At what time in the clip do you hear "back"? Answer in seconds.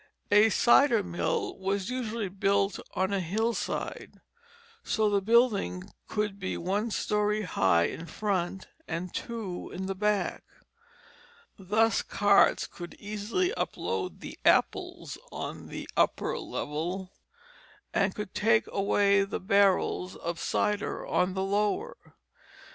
9.93-10.41